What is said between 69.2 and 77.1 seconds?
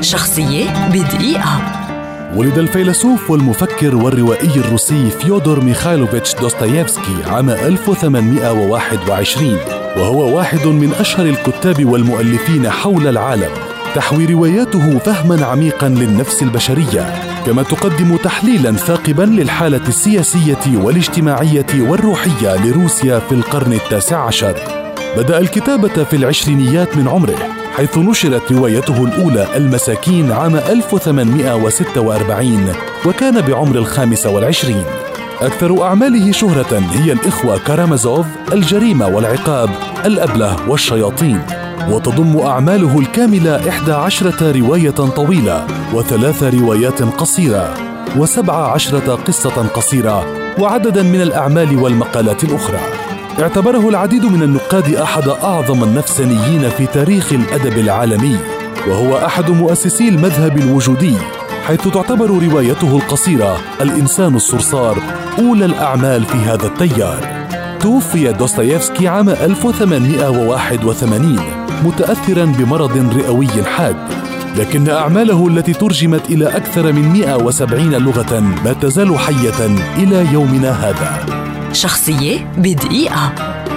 1881 متأثرا بمرض رئوي حاد لكن أعماله التي ترجمت إلى أكثر